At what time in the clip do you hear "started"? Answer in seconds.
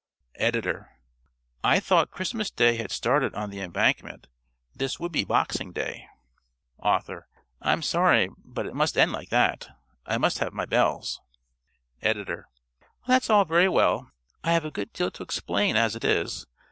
2.89-3.35